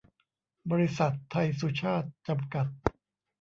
[0.71, 2.65] บริษัท ไทยสุชาต จำกัด